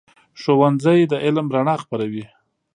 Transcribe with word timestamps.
ښوونځی 0.41 0.99
د 1.11 1.13
علم 1.25 1.47
رڼا 1.55 1.75
خپروي. 1.83 2.25